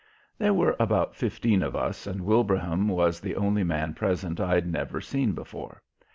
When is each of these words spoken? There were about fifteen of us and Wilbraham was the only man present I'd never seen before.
There 0.39 0.51
were 0.55 0.75
about 0.79 1.15
fifteen 1.15 1.61
of 1.61 1.75
us 1.75 2.07
and 2.07 2.21
Wilbraham 2.25 2.87
was 2.87 3.19
the 3.19 3.35
only 3.35 3.63
man 3.63 3.93
present 3.93 4.39
I'd 4.41 4.65
never 4.65 4.99
seen 4.99 5.33
before. 5.33 5.83